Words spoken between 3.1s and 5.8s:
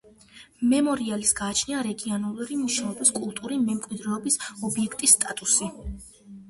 კულტურული მემკვიდრეობის ობიექტის სტატუსი.